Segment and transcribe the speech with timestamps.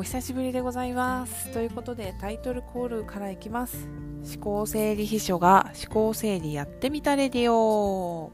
[0.00, 1.52] お久しぶりでございます。
[1.52, 3.86] ということでタイトルコールからいきます。
[4.34, 8.32] 思考整理秘書が思考整理やってみたレディオ。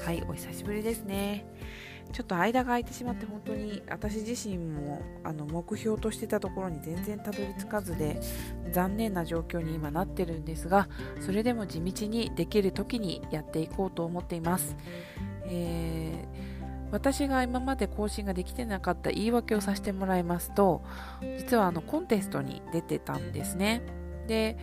[0.00, 1.44] はい、お久しぶりですね。
[2.12, 8.20] ちょっと間が空いてしまって本当に私自身もあの目標としてたところに全然たどり着かずで
[8.70, 10.88] 残念な状況に今なってるんですが
[11.20, 14.76] それでも地道にできる時にやっていこうと思っています。
[15.46, 16.47] えー
[16.90, 20.82] 私が今まで更新ができてなかった言い訳をさせてもらいますと
[21.38, 23.82] 実はあのコンテストに出てたんですね。
[24.26, 24.56] で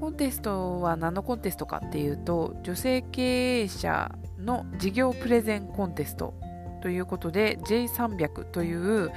[0.00, 6.34] コンテストは何のコンテストかっていうと女性経営者の事業プレゼンコンテスト
[6.82, 9.10] ということで J300 という、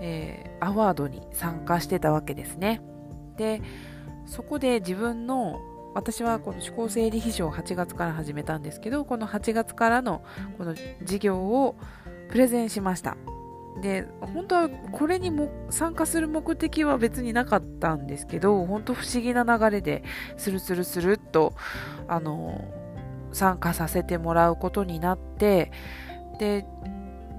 [0.00, 2.82] えー、アワードに参加してたわけですね。
[3.36, 3.62] で
[4.26, 5.60] そこで自分の
[5.94, 10.22] 私はこの思考整理秘書を8月から始めたんですけどこの8月からの
[10.58, 11.76] この事業を
[12.28, 13.16] プレゼンしました。
[13.82, 20.02] で本当はこれにも参加する目的は別になかったんですけど本当不思議な流れで
[20.36, 21.54] スルスルスルっと
[22.08, 22.64] あの
[23.32, 25.70] 参加させてもらうことになって
[26.38, 26.66] で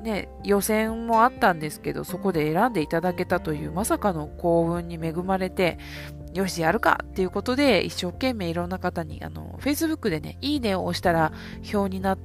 [0.01, 5.77] ね、予選もあったんですけどそこで選んでいただけたというまさかの幸運に恵まれて
[6.33, 11.31] よし、やるかっていうことで、一生懸命いろんな方に、あの、Facebook でね、いいねを押したら
[11.73, 12.17] 表にな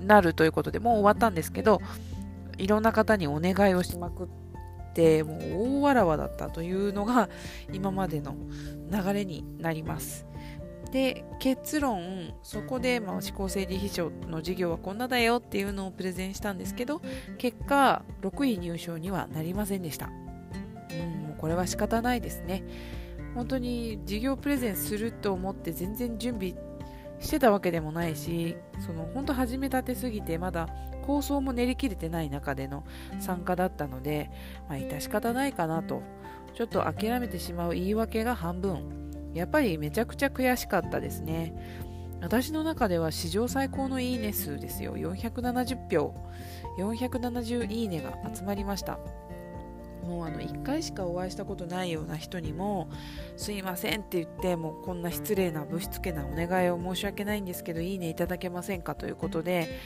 [0.00, 1.80] なるということで、もう終わったんですけど、
[2.58, 4.28] いろんな方にお願いをしまくっ
[4.94, 7.28] て、もう大わらわだったというのが、
[7.72, 8.34] 今までの
[8.90, 10.26] 流れになります。
[10.90, 17.00] で、結論、そこで、まあ、思考整理秘書の授業はこんなだよっていうのをプレゼンしたんですけど、
[17.38, 20.10] 結果、6位入賞にはなりませんでした。
[20.90, 22.62] うん、もうこれは仕方ないですね。
[23.34, 26.54] 本当に授業プレゼンすると思って全然準備
[27.20, 30.68] してたわけでもないしその本当始めたてすぎてまだ
[31.02, 32.84] 構想も練り切れてない中での
[33.20, 34.30] 参加だったので、
[34.68, 36.02] まあ、致し方ないかなと。
[36.54, 39.32] ちょっと諦めてしまう言い訳が半分。
[39.34, 41.54] やっぱりめちゃくちゃ悔しかったですね。
[42.20, 44.96] 私の中では史上最高のいいね数ですよ。
[44.96, 46.14] 470票。
[46.78, 48.98] 470いいねが集まりました。
[50.02, 52.88] もうあの1回しかお会いしたことないような人にも
[53.36, 59.78] すいませんって言ってもうこんな失礼なぶしつけなお願いを申し訳ないんですけどいいねいただけませんかということで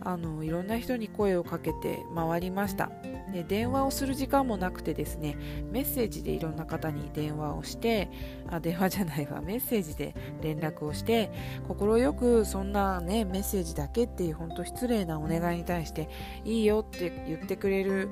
[0.00, 2.90] あのいろんな人に声をかけて回りました。
[3.32, 5.36] で電話をする時間もなくてですね
[5.70, 8.08] メッセージでいろんな方に電話をして
[8.48, 9.40] あ電話じゃないわ。
[9.42, 11.30] メッセージで連絡をして
[11.68, 16.08] 快くそんなねメッセージだけっていう本当失礼なお願いに対して
[16.44, 18.08] いいよって言ってくれる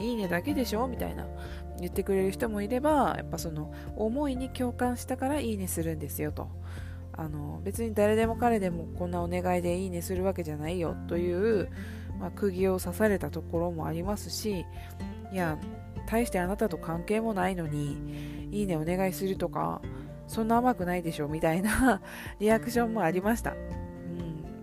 [0.00, 1.26] いいねだけでしょみたいな
[1.78, 6.48] 言ってくれる人もいればやっぱその思いに共感したからいいねするんですよと。
[7.16, 11.70] あの別に誰でも彼でもこんなお願いでいいねするわけじゃないよという、
[12.20, 14.66] まあ、釘を刺されたところもありますし
[15.32, 15.58] いや
[16.06, 19.80] 大してあなたと関係もないのにいいねお願いするとか
[20.28, 22.00] そんな甘くないでしょみたいな
[22.38, 23.54] リアクションもありました、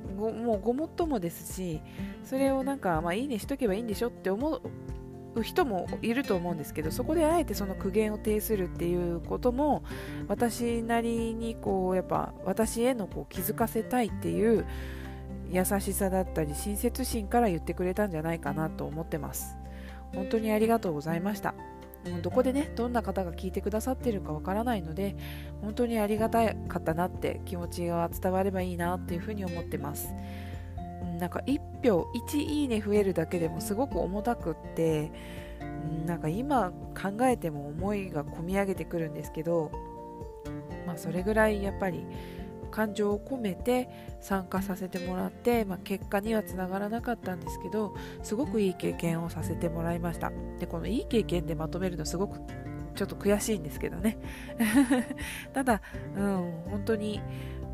[0.09, 1.81] うん、ごもうごもっともですし
[2.23, 4.61] それをなんか、まあ、いいねしとけばいいんでしょって思う
[5.41, 9.83] 人もいると思うんですけどそこであえてその苦言を呈するっていうことも
[10.27, 14.65] 私なりにこうやっぱ私へのこう気づかせたいっていう
[15.49, 19.57] 優しさだったり親切心から言ってくれたんじゃないかなと思ってます。
[20.13, 21.55] 本当にありがとうございました。
[22.21, 25.15] どこでねどんな方が聞いてくださってるかわからないので
[25.61, 30.13] 本当にありがたかったなって気持ちが伝わればいいなっていうふうに思ってます。
[31.19, 35.11] なんか1票1いいね増えるだけでもすごく重たくって
[36.05, 39.71] なんか今考えても思いが込み上げてくるんですけど、
[40.85, 42.05] まあ、それぐらいやっぱり
[42.71, 43.87] 感情を込めて
[44.19, 50.31] 参加させてもらって、まあ、結果にはつながらなかったんですけどすごくいい経験をさせてもらいました。
[50.59, 52.39] でこのいい経験でまとめるのすごく
[52.95, 54.17] ちょっと悔しいんですけどね。
[55.53, 55.81] ただ、
[56.15, 57.21] うん、本当に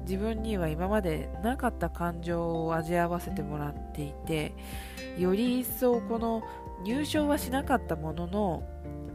[0.10, 4.56] 自分には今までなかった感情を味わわせてもらっていて
[5.20, 6.42] より一層この
[6.84, 8.64] 入賞はしなかったものの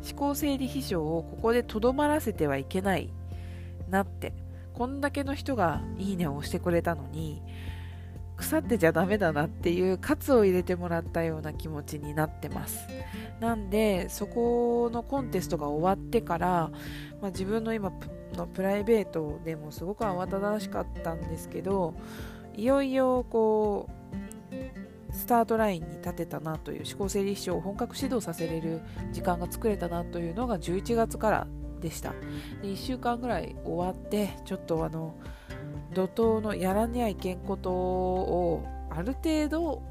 [0.09, 3.11] 思考整理秘書をここでとどまらせてはいけない
[3.91, 4.35] なって
[4.73, 7.43] こんだけの人がいいねを押してくれたのに
[8.37, 12.87] 腐ってちゃダメだなっていう喝を入れてもらったような気持ちになってます。
[13.41, 16.71] なんでそこのコンテストが終わってから、
[17.21, 17.93] まあ、自分の今
[18.35, 21.95] のプライベートでもすごく慌ただしかったんですけど
[22.57, 28.81] いよいよこうスタートラインに立てたなという思考整理師を本格指導させれる
[29.13, 31.47] 時間が作れたなというのが11月から
[31.81, 32.13] でした。
[32.63, 35.15] で1週間ぐらい終わってちょっとあの
[35.95, 39.83] 怒涛のやらにゃいけんことをある程度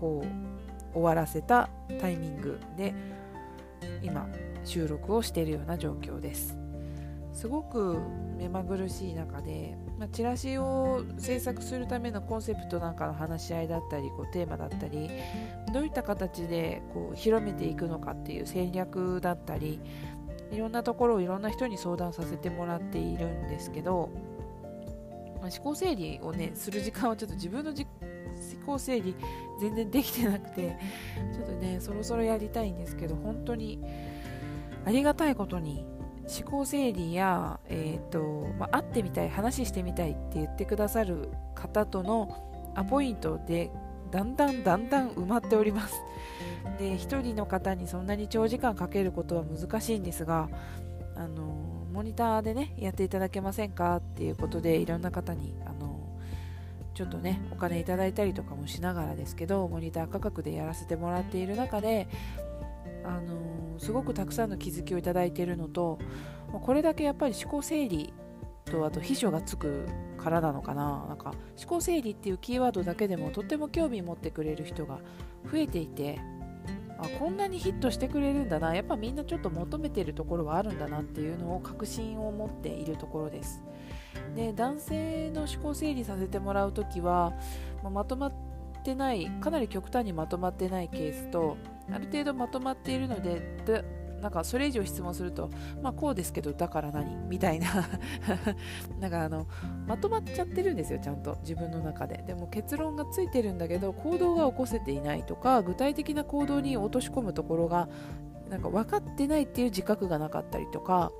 [0.00, 1.68] こう終わらせた
[2.00, 2.94] タイミングで
[4.02, 4.28] 今
[4.64, 6.56] 収録をしているような状況です。
[7.32, 7.98] すごく
[8.38, 15.10] 目まぐるしい中で、まあ、チラシを制作するためのコンセプトなんかの話し合いだったりこうテーマだったり
[15.74, 19.80] どういった形でこう広めていくのかっていう戦略だったり
[20.50, 24.08] いろんなところをいろんな人に相談させてもらっているんですけど、
[25.46, 27.86] まあ、思考整理をねする時間はちょっと自分の思
[28.66, 29.14] 考整理
[29.60, 30.76] 全然できてなくて
[31.32, 33.80] ちょっとねそろそろやりたいんですけど本当に
[34.84, 35.86] ありがたいことに
[36.40, 38.20] 思考整理や、えーと
[38.58, 43.70] まあ、会ってみたい話してみたいって言ってくださる方とのアポイントで
[44.10, 45.94] だんだんだんだん埋まっております。
[46.78, 50.48] で1人の方にそんなに長時間かけることは難しいんですが
[51.14, 55.98] あのモニターでねやっていただけませんかっていうことでいろんな方にあの
[56.92, 62.06] ちょっとねお金いただいたりとかもしながらですけどモニター価格でやらせてもらっている中で
[63.02, 65.98] あのすごくたくさんの気づきをいただいているのと
[66.52, 68.12] これだけやっぱり思考整理
[68.66, 69.88] とあと秘書がつく
[70.18, 71.06] からなのかな。
[71.08, 74.98] なんか思考整理っていうキーワードだけでもとっても興味持ってくれる人が
[75.50, 76.20] 増えていて
[76.98, 78.74] あこんなにヒットしてくれるんだな。
[78.74, 83.62] やっぱみんなちょっと求めてるところはあるんだなっていうのを確信を持っているところです。
[84.34, 87.32] で男性の思考整理させてもらう時は、
[87.82, 88.32] ままとまっ
[88.82, 91.56] てないかなり極端にまとまってないケースと
[91.92, 93.42] ある程度まとまっているので
[94.20, 95.50] なんかそれ以上質問すると、
[95.82, 97.16] まあこうですけど、だから何？
[97.28, 97.66] みたいな。
[99.00, 99.46] なんかあの、
[99.86, 101.36] まとまっちゃってるんですよ、ちゃんと。
[101.42, 102.22] 自分の中で。
[102.26, 107.88] でも結論がついてるんだけど、行動が起こせていないとか、具体的な行動に落とし込むところが、
[108.50, 111.12] なんか分かってないっていう自覚がなかったりとか、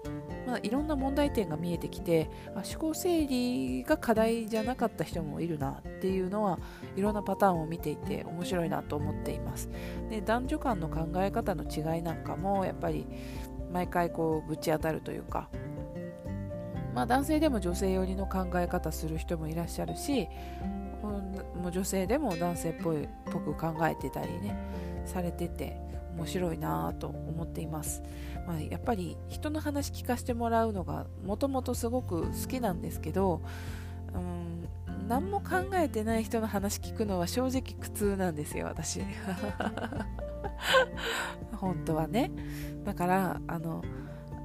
[0.46, 6.58] まあ、いろんな問題点が見えてきて思考整理が課題じゃなかった人もいるなっていうのは
[6.96, 9.69] いろんなパターンを見ていて面白いなと思っています。
[10.08, 13.06] で男女間の考え方の違いなんかもやっぱり
[13.72, 15.48] 毎回こうぶち当たるというか
[16.96, 20.28] まあ、男性でも女性寄りの考え方する人もいらっしゃるし
[21.02, 24.56] もう女性でも男性っぽいぽく考えてたりね
[25.04, 25.76] されてて
[26.16, 28.02] 面白いなと思っています、
[28.46, 33.43] まあ、やっぱり人の話聞かせてもらうのがもともとすごく好きなんですけど
[34.14, 34.69] うん
[35.08, 39.02] 何も考えてない人の話聞くのは正直苦痛なんですよ私。
[41.54, 42.31] 本当はね。
[42.84, 43.84] だからあの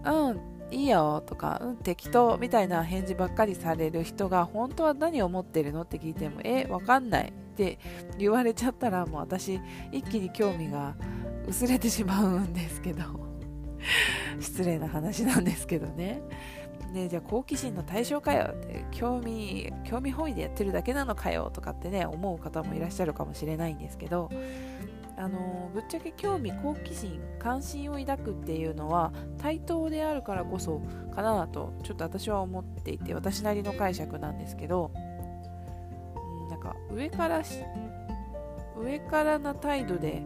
[0.05, 0.39] うん
[0.71, 7.33] いいよとか、うん、適当みたいな返事ばっかりされる人が本当は何を思ってるのって聞いてもえわかんない。
[7.51, 7.79] って
[8.17, 9.59] 言われちゃったらもう私
[9.91, 10.95] 一気に興味が
[11.47, 13.30] 薄れてしまうんですけど。
[14.39, 16.21] 失礼な話なんですけどね。
[16.91, 24.29] ねじゃあ好奇心の対象かよって興味興味本位でやってるだけなのかよとかってね思う方もいらっしゃるかもしれないんですけど
[25.17, 30.81] あのぶっちゃけ興味好奇心関心を抱くっていうのは対等であるからこそ
[31.13, 34.91] かなとちょっと私は思っていて私なりの解釈なんですけど、
[36.43, 37.41] うん、なんか上から
[38.77, 40.23] 上からな態度で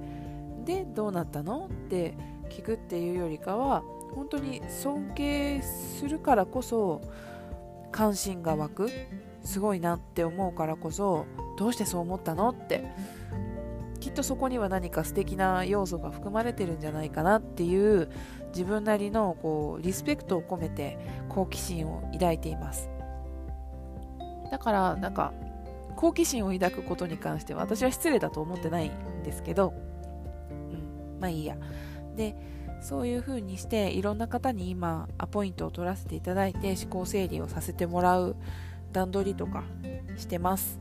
[0.64, 2.16] でどうなったのって
[2.56, 7.02] 聞くっていうよりかは本当に尊敬するからこそ
[7.92, 8.90] 関心が湧く
[9.44, 11.26] すごいなって思うからこそ
[11.58, 12.86] どうしてそう思ったのって
[14.00, 18.10] きっとそこには何か素敵な要素が含まれてるんじゃないかなっていう
[18.50, 22.90] 自分なりのこうリスペクトを込めて好奇心を抱いています
[24.50, 25.34] だからなんか
[25.98, 29.74] 好奇心を抱くことに関しては私は失礼だと思ってないんですけど
[30.72, 31.58] うんまあいいや。
[32.16, 32.36] で、
[32.82, 38.36] そういうふうにしていろんな方に今アポイントを取らせていただいて思考整理をさせてもらう
[38.92, 39.64] 段取りとか
[40.18, 40.80] してます。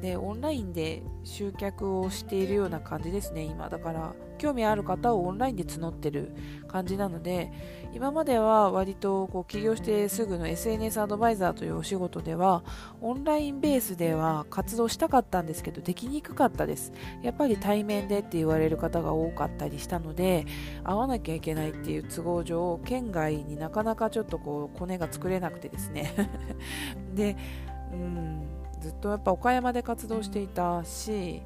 [0.00, 3.68] で、オンラインで集客をしているような感じですね、今。
[3.68, 6.34] だから、興味ある方をオンラインで募ってる
[6.68, 7.50] 感じなので、
[7.92, 12.62] 今までは割とこう起業してすぐの SNS アドバイザーというお仕事では、
[13.00, 16.92] オンラインベースでは活動したかったんですけど、できにくかったです。
[17.22, 20.46] やっぱり対面でって言われる方が多かったりしたので、
[20.84, 26.12] 会わなきゃいけないっていう都合上、県外になかなかちょっとこう、コネが作れなくてですね。
[27.14, 27.36] で、
[27.92, 31.42] うんずっとやっぱ岡山で活動していたし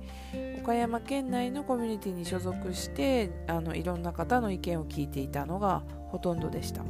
[0.62, 6.82] 岡山県内のコミュニティに所属してあのいろんな方の意見を聞いていたのがほとんどでした。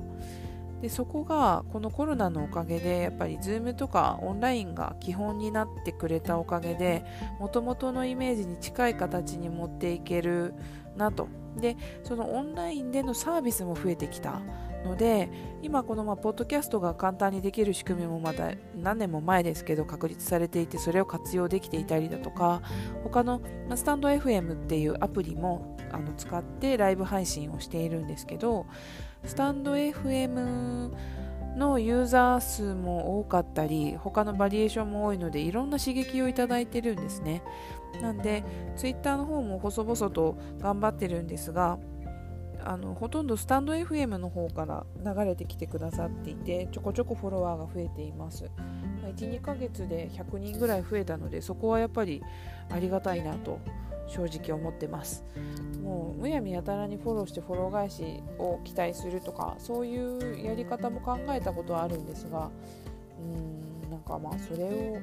[0.80, 7.04] でそこがこのコロナのおかげでやっぱり Zoom とかオンラインが基本になってくれたおかげで
[7.38, 10.54] もともとのイメージに近い形に持っていける
[10.96, 11.28] なと。
[11.56, 14.40] でそのオンラインでのサービスも増えてきた。
[14.84, 15.28] ので
[15.62, 22.62] 今このまあポッドキャストが簡単にできる仕組みもまた何年も前ですけど確立されていてそれを活用できていたりだとか
[23.04, 23.40] 他の、
[23.74, 28.66] スタンド FM っていうアプリもあの使ってライブ配信をしているんですけど
[29.24, 30.90] スタンド FM
[31.56, 37.42] のユーザー数も多かったり他のバリエーションも多いのでいろんな刺激をいただいてるんですね。
[38.00, 38.44] なんで
[38.76, 41.78] ツイッターの方も細々と頑張ってるんですが
[42.64, 48.50] あのほとんどスタンド FM の方から流れてきてくださっていてちょこちょこフォロワーが増えています、
[49.16, 52.22] 12ヶ月で100人ぐらい増えたのでそこはやっぱり
[52.70, 53.58] ありがたいなと
[54.06, 55.24] 正直思ってます。
[55.82, 62.50] もうむやみやたらにフォローしてフォロー返しを期待するとかそういうやり方も考えたことはあるんですが
[63.18, 64.98] うーんなんかまあそれを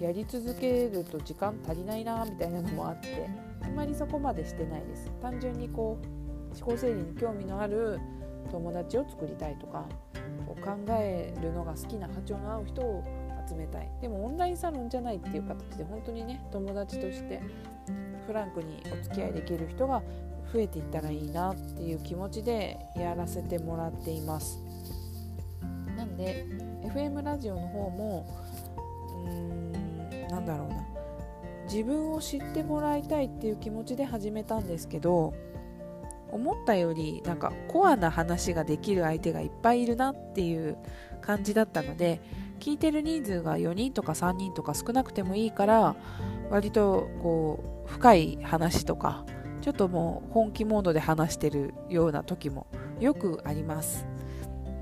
[0.00, 3.30] やり続けると時間足りないなみたいなのもあって
[3.62, 5.10] あんまりそこまでしてないです。
[5.22, 6.25] 単純にこう
[6.58, 7.98] 思考整理に興味のある
[8.50, 9.84] 友達を作りたいとか
[10.46, 13.04] こう考えるのが好きな波長の合う人を
[13.48, 13.90] 集めたい。
[14.00, 17.42] でもオンラインサロンじゃないっていう形で本当にね友達として
[18.26, 20.02] フランクにお付き合いできる人が
[20.52, 24.62] 増えていったらいいなっていう気持ちでやらせてもらっています。
[25.96, 26.46] なんで
[26.84, 28.26] FM ラジオの方も
[29.24, 29.72] うーん
[30.28, 30.86] なんだろうな。
[31.66, 35.34] 自分を知ってもらいたいっていう気持ちで始めたんですけど
[36.30, 40.76] 思ったよりなんかコアな話ができる相手がいっぱいいるなっていう
[41.20, 42.20] 感じだったので
[42.60, 45.96] 聞いてる人数が4人とか3人とか少なくてもいいから
[46.50, 49.24] 割とこう深い話とか
[49.60, 52.66] ちょっともう本気モードで話してるような時も
[53.00, 54.06] よくあります。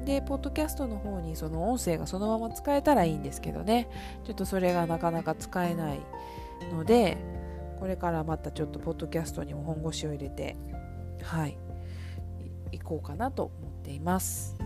[0.05, 3.89] でポッドキャストの方にその音声がそのまま使えたらいいんですけどね。
[4.25, 6.01] ちょっとそれがなかなか使えない
[6.71, 7.17] ので
[7.81, 10.57] これからまたちょっとポッドキャストにも本腰を入れて
[11.25, 11.57] はい。
[12.73, 14.57] 行こうかなと思っています。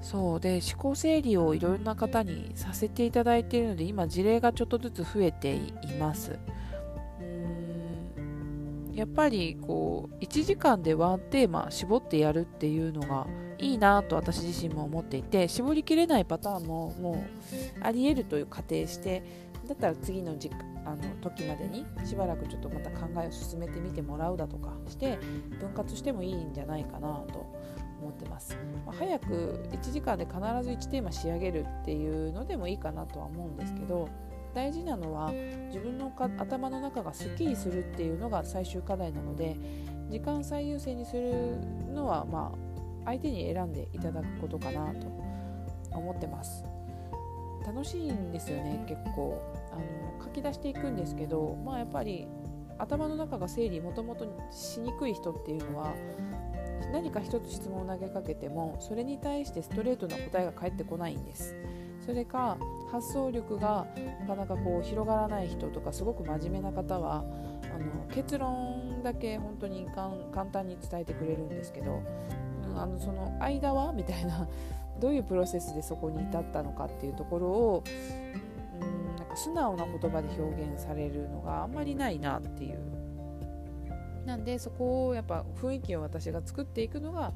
[0.00, 6.38] そうで思考整理をいろんな方にさせていただいているので今事例がちょっとずつ増えています。
[7.20, 8.94] うん。
[8.94, 13.26] やっぱりこう1時間でワンテーマ絞ってやるっていうのが
[13.58, 17.24] いいなと私自身も思っていて絞りきれないパターンもも
[17.82, 19.22] うありえるという仮定して
[19.66, 20.50] だったら次の時
[20.88, 25.18] あの時までにしばらくちょっとまた考えを進めてみてもらうだとかして
[25.60, 27.46] 分割してもいいんじゃないかなと
[28.00, 34.08] 思ってます、まあ、早く1時間で必ず1テーマ仕上げるっていうのでもいいかなとは思うんですけど
[34.54, 35.30] 大事なのは
[35.66, 39.56] 自分の頭の中がすっきりするっていうのが最終課題なので
[40.08, 41.58] 時間最優先にする
[41.92, 42.68] のはまあ
[43.04, 45.06] 相手に選んでいただくことかなと
[45.92, 46.64] 思ってます。
[47.66, 49.40] 楽しいんですよね結構。
[50.22, 52.28] 書き出していくんですけどまあやっぱり
[52.78, 55.94] 頭の中が整理もともとしにくい人っていうのは
[56.92, 61.54] 何か一つ質問を投げかけてもそれに対してストレートな答えが返ってこないんです。
[62.08, 62.56] それか
[62.90, 63.86] 発想力が
[64.20, 67.22] なかなかこう広がらない人とかすごく真面目な方は
[67.64, 69.86] あの結論だけ本当に
[70.32, 72.02] 簡単に伝えてくれるんですけど
[72.64, 74.48] うんあのその間はみたいな
[74.98, 77.84] どういうプロセスでそこに至ったのかっていうところを
[79.38, 82.78] 素直な言葉で表現されるのがあんまりないなっていう。
[84.26, 87.32] なんでそこをやっぱ雰囲気を私が作っていくのが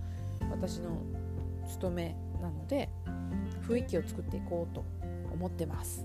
[0.50, 0.90] 私の
[1.66, 2.90] 務めなので
[3.66, 4.84] 雰囲気を作っていこうと
[5.32, 6.04] 思ってます。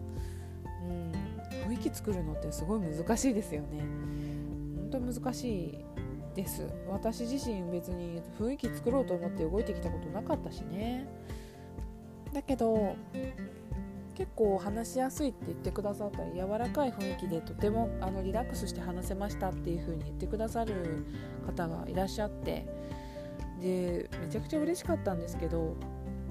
[0.87, 1.11] うん。
[1.67, 3.79] 雰囲気作るのってすごい難しいですよね。
[4.89, 5.85] 本当難しい
[6.35, 6.67] です。
[6.89, 11.07] 私自身別に雰囲気作ろうと思って動いてきたことなかったしね。
[12.33, 12.95] だけど
[14.17, 21.05] 結構話しやすいって言ってくださったり柔らかい雰囲気でとてもあのリラックスして話せましたっていう風に言ってくださる
[21.45, 22.65] 方がいらっしゃって
[23.61, 25.75] でめちゃくちゃ嬉しかったんですけど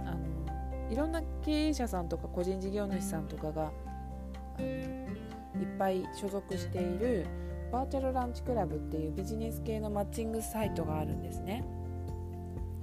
[0.00, 3.71] あのいろんな経営者さんとか個人事業主さんとかが
[4.59, 7.25] いっぱい所属している
[7.71, 11.64] バーチャルランチクラブっていうビジネス系のマッチングサイトがあるんですね。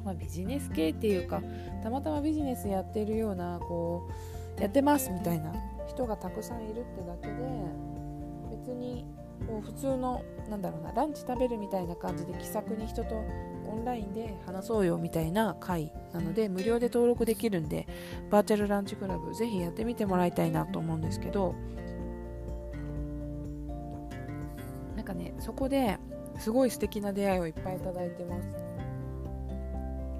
[0.05, 1.41] まあ、ビジネス系っていうか
[1.81, 5.53] たまたまビジネスやってるようなこうやってますみたいな
[5.87, 7.33] 人がたくさんいるってだけで
[8.51, 9.05] 別に
[9.47, 17.87] こう普通のなんだろうなランチ食べるみたいな感じで気さくに人とオンラインで話そうよみたいな会なので無料で登録できるんで
[18.29, 21.55] バーチャルランチクラブぜひやってみてもらいたいなと思うんですけど
[24.95, 25.97] なんかねそこで
[26.39, 28.47] すごい素敵な出会いをいっぱいいただいてます。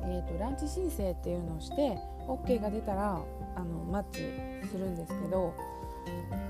[0.06, 1.98] えーと、とランチ申請っていうのをして
[2.28, 3.20] OK が出たら
[3.56, 4.20] あのマッチ
[4.68, 5.54] するんですけど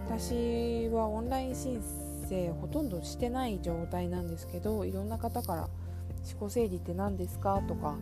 [0.07, 1.81] 私はオンライン申
[2.29, 5.69] 請ほとんどしてない状態なんですけどいろんな方から
[6.29, 7.95] 「思考整理って何ですか?」とか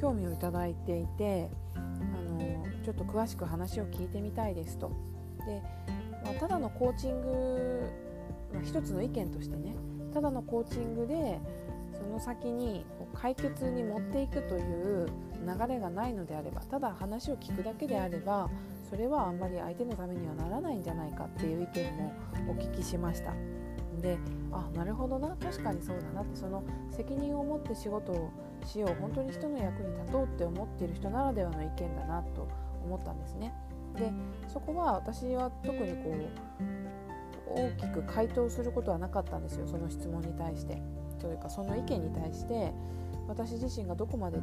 [0.00, 2.38] 興味をいただいていてあの
[2.84, 4.90] ちょっと詳しく話を聞いてみたいですと。
[5.46, 5.62] で
[6.24, 7.88] まあ、ただのコーチング、
[8.52, 9.74] まあ、一つの意見としてね
[10.12, 11.38] ただのコーチングで
[11.92, 12.84] その先に
[13.14, 15.06] 解決に持っていくという
[15.46, 18.50] 流れがないのであればただ話を聞くだけであれば
[18.88, 22.12] それはあんまり相手のためにはならないんじゃないかっていう意見も
[22.48, 23.34] お聞きしました。
[24.00, 24.16] で
[24.52, 28.30] あなるほどな確かにそうだなってその責任を持って仕事を
[28.64, 32.48] しよう本当に人の役に立とうって思っている人ならではの意見だなと
[32.84, 33.52] 思ったんですね。
[33.96, 34.12] で
[34.46, 36.14] そこは私は特にこ
[37.50, 40.80] う大きく回答することはなかったんですよその質問に対して。
[41.18, 42.72] というかその意見に対して
[43.26, 44.38] 私自身がどこまで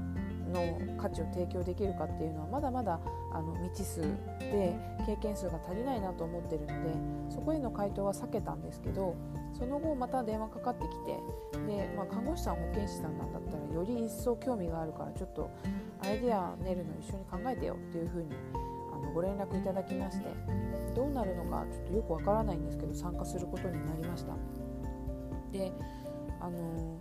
[0.55, 2.99] の価値を提供できるかっていうのはまだまだ
[3.31, 4.01] あの未知数
[4.39, 6.73] で経験数が足りないなと思ってるので
[7.29, 9.15] そこへの回答は避けたんですけど
[9.53, 11.19] その後また電話かかってきて
[11.67, 15.49] で、まあ、看護師さん保健師さんなんだったらより一層興味があるからちょっと
[16.01, 18.29] アイデア練るの一緒に考えてよっていうふうに
[18.93, 20.25] あのご連絡いただきまして
[20.95, 24.33] どうなるのかちょっとよくわからないんですけど参加することになりました。
[25.51, 25.71] で
[26.39, 26.99] あの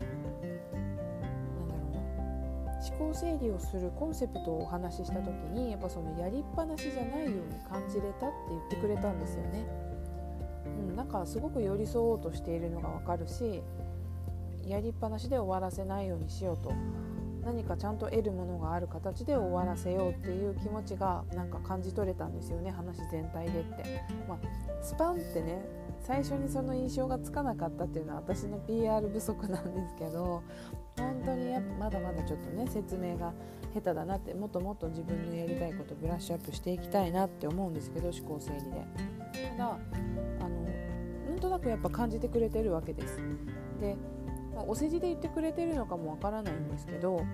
[2.87, 9.67] 思考整理をするコンセプトをお話しした時にやっぱそのやりっぱなしじゃないように感じれたって言ってくれたんですよね。
[10.89, 13.63] うん、なんかすごく寄り添おうとしているのがわかるし
[14.67, 16.73] やりっぱなしで終わらせないようにしようと
[17.45, 24.03] 何かちゃんと得るものがある形で終わらせようっていう気持ちがなんか感じ取れたんですよね話全体でって。
[24.29, 24.39] まあ、
[24.83, 25.65] スパンってね
[26.01, 30.43] 最初にその印象がつかなかったっていうのは私の PR 不足なんですけど
[30.99, 33.33] 本当にやまだまだちょっとね説明が
[33.73, 39.79] 下手だなってもっともっと自分のやりたいことブラッシュアップしていきたいなって思うんですけど思考整理でただ
[40.41, 40.63] あの
[41.29, 43.19] なんとなくやっぱ感じてくれてるわけです
[43.81, 43.97] で、
[44.55, 47.25] まあ、お世辞で言ってくれてるのかもわからないんですけど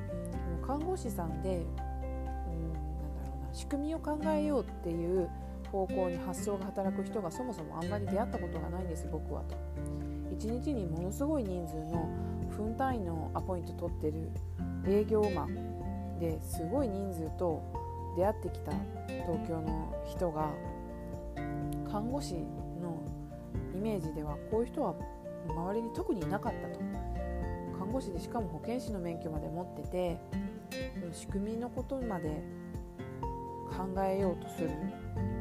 [0.66, 5.28] 看護師さんでうんなんだろうな仕組みを考えようっていう
[5.70, 9.56] 方向に発想が働く人がそもそもあんまり出会ったことがないんです僕はと。
[10.36, 12.08] 1日にものすごい人数の
[12.56, 14.30] 分単位のアポイント取ってる
[14.86, 17.62] 営業マンですごい人数と
[18.16, 18.72] 出会ってきた
[19.26, 20.50] 東京の人が
[21.90, 23.02] 看護師の
[23.74, 24.94] イメージではこういう人は
[25.48, 26.80] 周りに特にいなかったと
[27.90, 30.16] 看護師でしかも保健師の免許まで持ってて
[31.10, 32.40] 仕組みのことまで
[33.76, 34.70] 考えようとする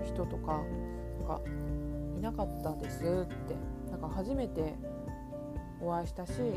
[0.04, 0.60] 人とか
[1.28, 1.40] が
[2.18, 3.04] いなかったんですっ
[3.48, 3.56] て
[3.92, 4.74] なんか初めて
[5.80, 6.48] お会いしたしその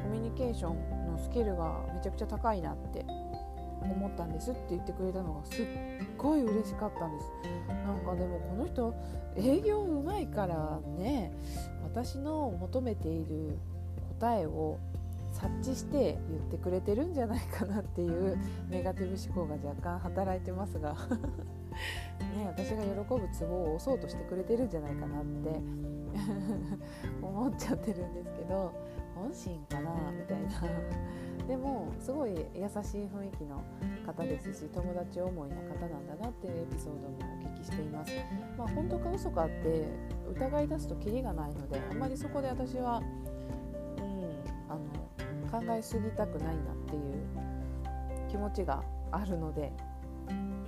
[0.00, 3.04] コミュニケーションのスキルがめちゃくちゃ高いなって
[3.82, 5.66] 思ったんですって言ってくれたのがすっ
[6.16, 7.32] ごい嬉しかったんです。
[7.68, 8.94] なんかでもこの人
[9.36, 11.32] 営業うまいからね
[11.82, 13.58] 私の求めている
[14.20, 14.78] 答えを
[15.32, 20.96] 察知して言ってくれてるんじゃないかなっていうネガティブ思考が若干働いてますが。
[22.36, 25.60] ね、私が喜ぶツボを押そうとしてくれてるんじゃないかなって
[27.20, 28.72] 思っちゃってるんですけど
[29.16, 30.50] 本心かなみたいな。
[31.48, 33.62] でもすごい優しい雰囲気の
[34.06, 38.12] 方ですし友達思いな方なんだなっていうエピソードもお聞きしています。
[38.56, 39.88] まあ本当か嘘かって
[40.30, 43.02] 疑い出すとキリがないのであんまりそこで私は、
[45.54, 49.72] 考えすぎたくないなっていう気持ちがあるので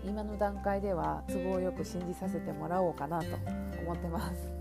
[0.05, 3.27] 今の段階では都合よく信じさせてもらおうかなと
[3.83, 4.53] 思ってます。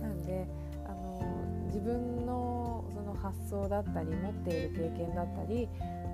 [0.00, 0.46] なんで
[0.84, 1.20] あの
[1.66, 5.68] 自分のその発想だったり持っている経験だったり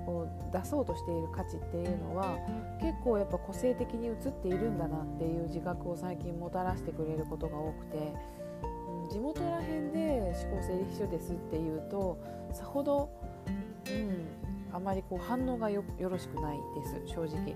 [0.07, 2.37] を出そうとしている価値っていうのは
[2.79, 8.13] 結構やっぱ個性的に映っているんだなっていう自覚を最近もたらしてくれることが多くて、
[10.51, 12.17] で思考整理秘書ですっていうと
[12.51, 13.09] さほど、
[13.87, 17.55] うん、あまりこう反応がよろしくないです正直。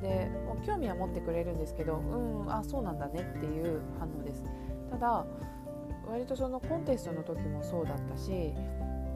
[0.00, 0.30] で
[0.64, 4.44] 興味は持ってくれるんですけどうんあそうなんだねっていう反応です。
[4.90, 5.24] ただ
[6.06, 8.52] 割とそのコンテストの時もそうだったし、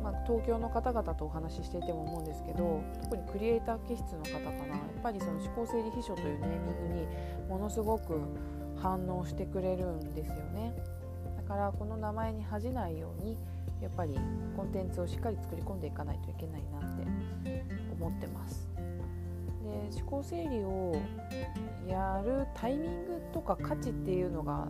[0.03, 4.77] まあ、東京の方々とお話ししていても思うんですけど特にクリエイター気質の方かな。
[4.77, 7.07] やっぱりその思考整理秘書というネーミングに
[7.48, 8.20] ものすごく
[8.77, 10.72] 反応してくれるんですよね。
[11.54, 13.38] からこの名前に恥じないように
[13.80, 14.18] やっぱり
[14.56, 17.06] コンテンツをしっかり作り込んでいかないといけないなって
[17.92, 18.68] 思ってます。
[19.62, 20.96] で思考整理を
[21.88, 24.68] やるタイミングとか価値っていうのが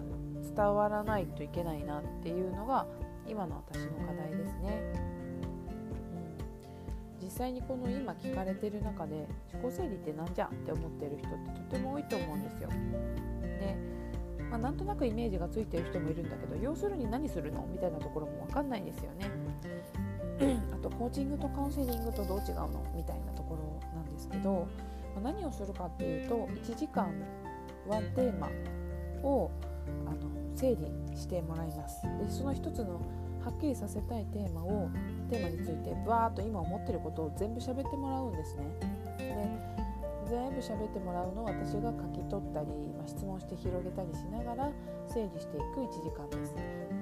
[0.54, 2.86] 伝わらないといけないなっていうのが
[3.26, 4.92] 今の私の課題ですね。
[7.20, 12.68] うん、実際にこの今聞かれてる中で思考整理って何じゃんって思ってる人ってとても多いと思うんですよ。
[12.68, 14.03] で
[14.54, 17.66] まあ、なんとなくイメージがついてる人もいるんだけど要するに何するの？
[17.72, 19.28] みたいなところも分かんないんですよね。
[20.72, 22.86] あとコーチングとカウンセリングとどう違うの？
[22.94, 24.68] みたいなところなんですけど、
[25.20, 27.12] まあ、何をするかっていうと1時間
[27.88, 28.48] ワンテーマ
[29.24, 29.50] を
[30.06, 30.18] あの
[30.54, 32.02] 整理してもらいます。
[32.22, 33.00] でその一つの
[33.44, 34.88] はっきりさせたいテーマを
[35.30, 38.62] テーマについてバーッと今思ってることを全部喋ってもらうんですね。
[39.18, 39.73] で
[40.34, 42.66] 全部喋ってもらうのを私が書き取ったり、
[42.98, 44.72] まあ、質問して広げたりしながら
[45.06, 46.54] 整理していく1時間です。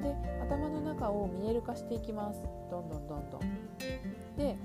[0.03, 2.43] で頭の中を見える化していきます。
[2.71, 3.41] どんどんどんどん。
[4.37, 4.57] で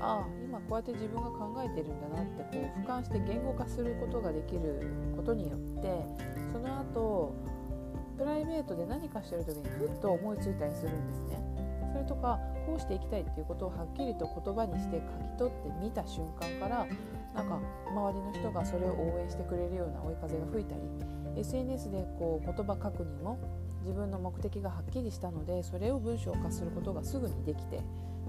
[0.00, 6.04] ああ今こうやって自分が考えてるんだなってこう俯瞰して言語化することができることによって
[6.52, 7.34] その後
[8.16, 11.38] プライベートで何かしてる時にふっと思いついたりするんですね。
[11.92, 16.86] それとかこうしていきたいっていうことをはっきりと言葉にして書き取ってみた瞬間から
[17.34, 17.60] なんか
[17.90, 20.80] 周りの人がそれを応援してくれるような追い風が吹いたり
[21.40, 23.38] SNS でこう言葉確認も
[23.80, 27.80] 自分の目的がはっきりしたのでそれを文章化することがすぐにできて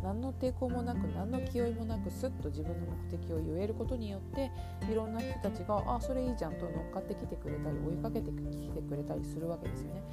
[0.04, 4.52] 何の抵抗もなく何の気負いもなくすっと自分の目的を言えることによって
[4.90, 10.04] いろんな人たちが「あそれいいじゃん」と乗っかってきてくれたり追いかけてきてくれたりするわけですよね。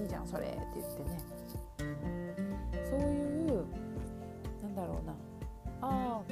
[0.00, 1.46] いいじゃんそれって言ってね
[2.90, 3.64] そういう
[4.62, 5.12] なんだろうな
[5.80, 6.22] ああ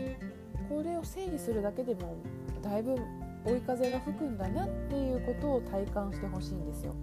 [0.68, 2.16] これを整理するだけでも
[2.62, 2.96] だいぶ
[3.44, 6.94] 追い風が吹くんだなっていうことを体感してほしいんですよ。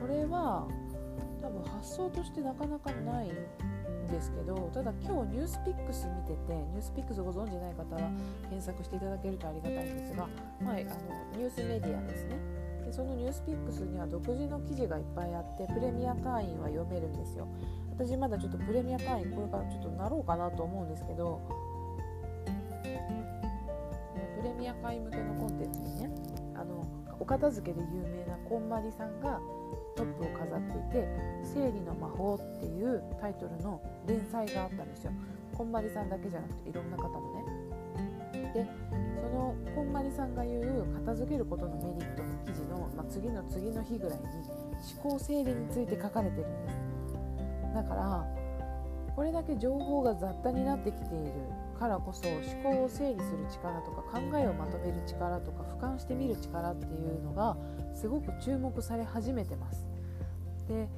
[0.00, 0.66] これは
[1.42, 8.10] 多分発想としてなかなかないんですけどただ今日ニュースピックス見ててニュースピックスご存じない方は
[8.42, 10.28] 検索していただけるとありがたいんですが、
[10.62, 10.80] まあ、あの
[11.36, 12.36] ニュースメディアですね
[12.84, 17.48] でそのニュースピックスには独自の記事がいっぱいあってプレミア会員は読めるんですよ
[17.90, 21.40] 私まだちょっとプレミア会員これからちょっとなろうかなと思うんですけど
[24.66, 26.10] プレミア会向けのコンテンツにね
[26.56, 26.84] あの
[27.20, 29.38] お片付けで有名なこんまりさんが
[29.94, 31.08] トップを飾っていて
[31.54, 35.12] 「生理の魔法」っていうタイトルの連載があったんですよ。
[35.56, 37.44] こんまりさんだけじゃなくていろんな方のね。
[38.52, 38.66] で
[39.14, 44.24] そのこんまりさんが言う片付けることのメリットの記事の、まあ、次の次の日ぐらいに
[45.00, 47.74] 思考整理について書かれてるんです。
[47.74, 48.26] だから
[49.14, 51.32] これだけ情報が雑多になってきている
[51.78, 57.56] からこそ思考を整理する力とか考えをまとめる力とか俯瞰してみる力っていうのが
[57.94, 59.86] すごく注目され始めてます。
[60.68, 60.88] で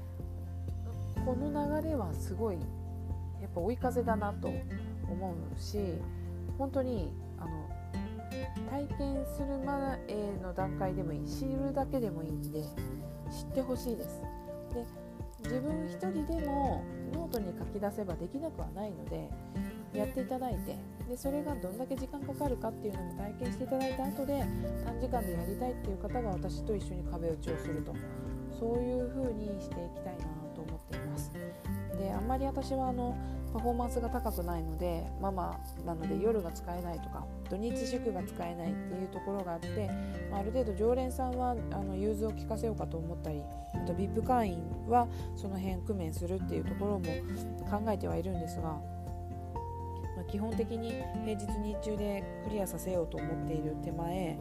[1.25, 2.57] この流れはすごい
[3.41, 5.79] やっぱ追い風だなと思うし
[6.57, 7.69] 本当にあの
[8.71, 9.99] 体験する前
[10.43, 14.23] の段階でもいい知るだけでもいいんで知ってほしいです。
[14.73, 14.87] で
[15.45, 19.31] 自分一人でもノートに書き出せばできなくはないので
[19.95, 20.77] やっていただいて
[21.09, 24.45] でそれがどんだけ時間かかるかっていうのも体験していただいた後で
[24.85, 27.95] 短時間でやりたいっていう方が私と一緒に壁打ちをすると。
[28.59, 30.25] そういう風にしていきたいな
[30.55, 31.31] と思っています。
[31.97, 33.17] であんまり私はあの
[33.53, 39.89] パフォーマンスが高くないのでママなので夜が使えないとか土日祝が使えないっていうところがあって、
[40.31, 43.43] まあ、ある程度常連さんはあの融通を利かせようかと思ったり
[43.75, 47.07] あと VIP 会員はその辺工面するっていうところも
[47.71, 48.79] 考えてはいるんですが
[50.19, 50.91] まあ、基本的に
[51.25, 54.37] 平日日中でクリアさせようと思っている手前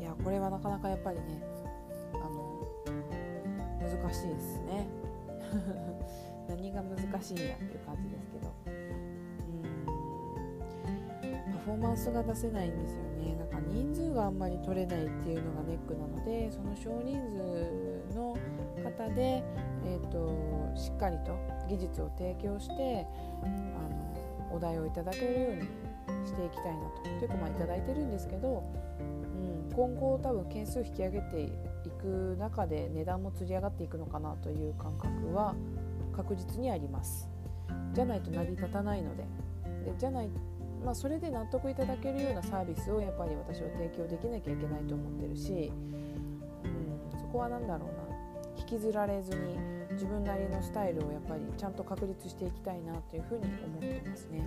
[0.00, 1.42] いやこれはなかなかやっぱりね
[2.14, 2.68] あの
[3.80, 4.86] 難しいですね。
[6.48, 8.48] 何が難しいんやっていう感じですけど。
[8.66, 8.70] う
[11.50, 11.52] ん。
[11.52, 13.34] パフォーマンスが出せないんですよね。
[13.36, 17.18] なんか人数があんまり取れないっていうのがネックなのでその少人
[18.08, 18.36] 数の
[18.84, 19.42] 方で、
[19.84, 21.36] えーとしっかりと
[21.68, 23.06] 技術を提供して
[23.42, 23.91] あの
[24.52, 25.62] お題をいただけるように
[26.26, 27.02] していきたいなと。
[27.02, 28.62] というかまあいただいてるんですけど、
[29.00, 31.50] うん、今後多分件数引き上げてい
[32.00, 35.54] く中で値段もつり上がっていくのかなという感覚は
[36.14, 37.28] 確実にあります。
[37.92, 39.24] じゃないと成り立たないので
[39.84, 40.30] でじゃない
[40.84, 45.72] まあ、それで納得いただけるようなサービスをやっぱり私は提供できなきゃいけないと思ってるし、
[46.64, 48.16] うん、そこは何だろうな
[48.58, 49.56] 引きずられずに
[49.92, 54.42] 自分なりのスタイルをやっぱりちゃんと確立していきたいなというふうに思ってますね。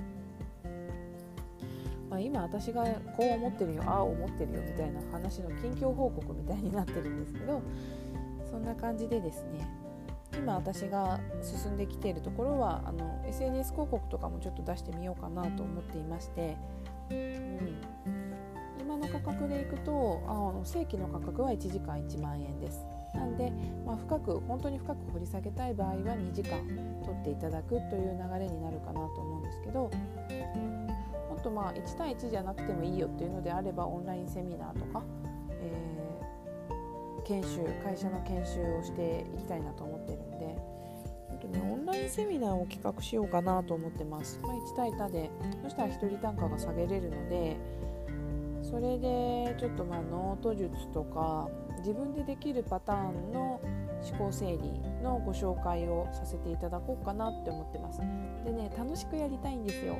[2.09, 2.85] まあ、今私が
[3.17, 7.61] こう思ってるよああ思ってるよみたいな話の近況報告みたいになってるんですけど
[8.49, 9.67] そんな感じでですね
[10.37, 16.57] 今私が進んできているところはあの SNS 広告とかもちょっと出してみようかなと思っていまして、
[17.09, 17.81] うん、
[18.79, 22.85] 今の価格でいくとあの正規の価格は1時間1万円です。
[23.15, 23.51] なんで、
[23.85, 26.59] まあ、深く本当に深く掘り下げたい場合は2時間
[27.03, 29.89] 取っていただくという流れになるかなと思うんですけど
[31.29, 35.03] もっとまあ1対1じゃなくてもいいよっていうのであればオンラインセミナーとか、
[35.49, 40.75] えー、研修会社の研修をしていきたいなと思ってるんで。
[41.45, 44.39] ね、オンラインセミナーを企画しようかなと思ってます。
[44.41, 45.29] まあ、1対多で、
[45.61, 47.57] そしたら1人単価が下げれるので、
[48.63, 51.47] それでちょっとまあノート術とか
[51.85, 53.61] 自分でできるパターンの
[54.01, 54.57] 思考整理
[55.03, 57.99] のご紹介をさせていただこうかなって思ってます。
[58.43, 59.95] でね楽しくやりたいんですよ。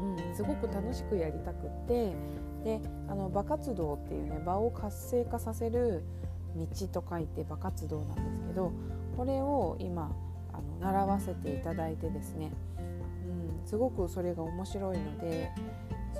[0.00, 2.12] うんすごく楽しくやりたくって。
[2.64, 6.04] であの場活動っていうね場を活性化させる
[6.54, 8.72] 道と書いて場活動なんですけど
[9.16, 10.14] これを今
[10.52, 15.50] あの習わせていただいてですね、うん、すごくそれが面白いので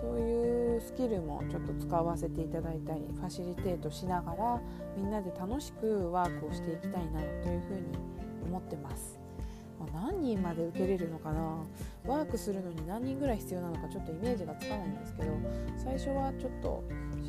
[0.00, 4.61] そういうスキルもちょっと使わせていただいたりファシリテートしながら
[4.96, 7.96] みんなで楽しくワークをしていきたいなというふうに
[8.46, 9.18] 思ってます。
[9.92, 11.64] 何人まで受けれるのかな？
[12.07, 15.33] ワークするのに何人ぐらい必要なのかちょっとイメージがつかないんですけど
[15.76, 16.85] 最初はちょっと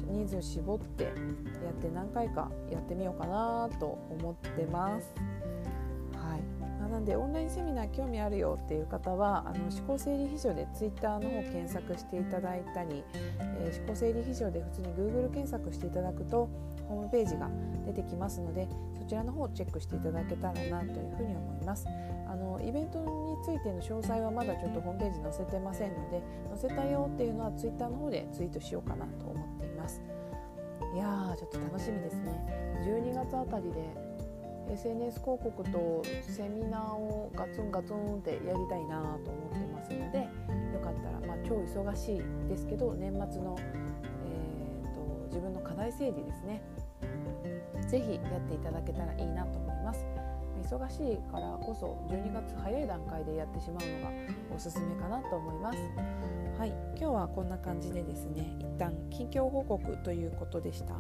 [0.07, 1.13] 人数絞ってやっ
[1.81, 5.15] て何回かやってみようかなと思ってます。
[6.93, 13.03] なんでオンラインセミナー興味あるよっていう方はあの思考整理秘書でツイッターの方検索していただいたり、
[13.39, 16.47] えー、思考整理秘書で普通に Google 検索していただくと
[16.87, 17.49] ホームページが
[17.87, 21.87] 出てきますのでそちらの方をチェックしていただけたらなというふうに思います。
[22.27, 30.01] あのイベントについての詳細はまだちょっとホームページ載せてませんので載せたよっていうのはツイッターの方でツイートしようかなと思っています。
[30.93, 32.63] いやーちょっと楽しみですね。
[32.85, 34.02] 12月あたりで
[34.71, 40.19] SNS 広告とセミナーをガツンガツンってやりたいなと思ってますので
[40.73, 43.57] よかったら、まあ、超忙しいですけど年末の、
[44.25, 46.61] えーと、自分の課題整理ですね
[47.87, 50.05] 是非やっていただけたらいいなと思います。
[50.63, 54.11] 忙しいからこそ12月早い段階でやってしまうのが
[54.55, 55.77] おすすめかなと思います。
[56.57, 60.95] はい、今日はこんな感じでですね一旦近況報告ということでした。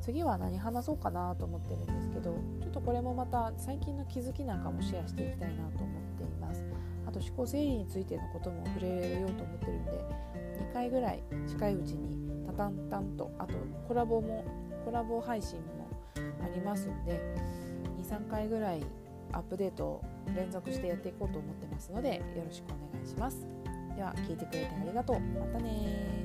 [0.00, 6.64] 次は何話そうかなと思ってるんですけどちょっとこれもまた最近の気づきなんかもシェアしていきたいなと思っています。
[7.06, 9.90] あと思考整理についてのことも触れようと思ってるんで
[10.70, 13.54] 2回ぐらい近いうちにタタンタンとあと
[13.88, 14.44] コラボも
[14.84, 17.20] コラボ配信もありますんで
[18.02, 18.82] 23回ぐらい
[19.32, 20.04] アップデートを
[20.36, 23.46] 連続してやっていこうと思ってますのでよろしくお願いします。
[23.96, 25.20] では聞いてくれてありがとう。
[25.20, 26.19] またね